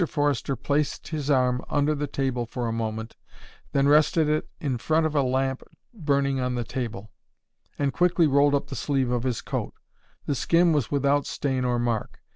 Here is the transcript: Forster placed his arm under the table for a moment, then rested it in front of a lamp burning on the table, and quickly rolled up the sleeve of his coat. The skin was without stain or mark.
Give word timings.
Forster 0.09 0.55
placed 0.55 1.09
his 1.09 1.29
arm 1.29 1.61
under 1.69 1.93
the 1.93 2.07
table 2.07 2.47
for 2.47 2.67
a 2.67 2.71
moment, 2.71 3.15
then 3.71 3.87
rested 3.87 4.27
it 4.27 4.49
in 4.59 4.79
front 4.79 5.05
of 5.05 5.13
a 5.13 5.21
lamp 5.21 5.61
burning 5.93 6.39
on 6.39 6.55
the 6.55 6.63
table, 6.63 7.11
and 7.77 7.93
quickly 7.93 8.25
rolled 8.25 8.55
up 8.55 8.65
the 8.69 8.75
sleeve 8.75 9.11
of 9.11 9.21
his 9.21 9.41
coat. 9.43 9.75
The 10.25 10.33
skin 10.33 10.73
was 10.73 10.89
without 10.89 11.27
stain 11.27 11.63
or 11.65 11.77
mark. 11.77 12.19